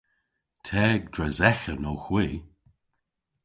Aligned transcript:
Teg 0.67 1.01
dres 1.13 1.39
eghen 1.51 1.87
owgh 1.91 2.07
hwi. 2.09 2.27